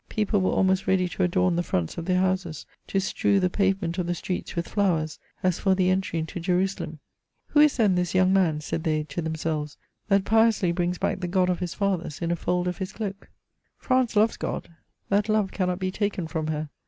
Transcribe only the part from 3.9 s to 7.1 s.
of the streets with flowers, as for the entry into Jerusalem.